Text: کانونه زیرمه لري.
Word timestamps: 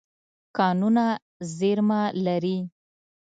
کانونه 0.57 1.05
زیرمه 1.57 2.01
لري. 2.25 2.57